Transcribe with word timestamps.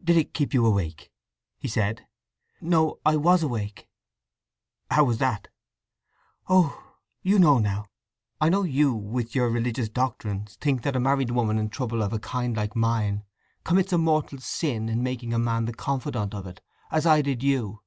"Did 0.00 0.16
it 0.16 0.32
keep 0.32 0.54
you 0.54 0.64
awake?" 0.64 1.10
he 1.58 1.66
said. 1.66 2.06
"No—I 2.60 3.16
was 3.16 3.42
awake." 3.42 3.88
"How 4.92 5.02
was 5.02 5.18
that?" 5.18 5.48
"Oh, 6.48 6.94
you 7.24 7.40
know—now! 7.40 7.86
I 8.40 8.48
know 8.48 8.62
you, 8.62 8.94
with 8.94 9.34
your 9.34 9.50
religious 9.50 9.88
doctrines, 9.88 10.54
think 10.60 10.82
that 10.82 10.94
a 10.94 11.00
married 11.00 11.32
woman 11.32 11.58
in 11.58 11.68
trouble 11.68 12.00
of 12.04 12.12
a 12.12 12.20
kind 12.20 12.56
like 12.56 12.76
mine 12.76 13.24
commits 13.64 13.92
a 13.92 13.98
mortal 13.98 14.38
sin 14.38 14.88
in 14.88 15.02
making 15.02 15.34
a 15.34 15.38
man 15.40 15.64
the 15.64 15.74
confidant 15.74 16.32
of 16.32 16.46
it, 16.46 16.60
as 16.92 17.04
I 17.04 17.20
did 17.20 17.42
you. 17.42 17.82